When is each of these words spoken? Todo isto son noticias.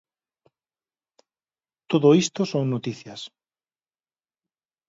Todo 1.91 2.07
isto 2.23 2.41
son 2.51 2.63
noticias. 2.73 3.21